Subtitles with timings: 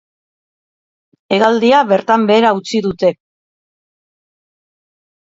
[1.35, 3.13] Hegaldia bertan behera utzi dute.